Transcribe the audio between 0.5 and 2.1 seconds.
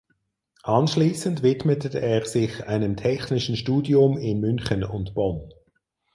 Anschließend widmete